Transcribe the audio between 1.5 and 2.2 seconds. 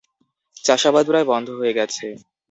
হয়ে গেছে।